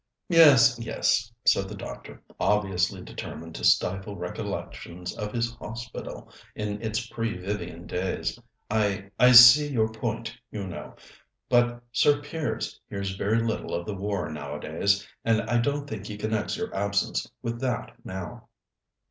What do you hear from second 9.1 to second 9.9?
I see